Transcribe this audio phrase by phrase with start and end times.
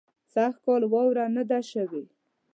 [0.33, 2.03] سږ کال واوره نۀ ده شوې